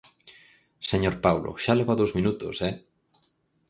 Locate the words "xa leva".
1.63-1.99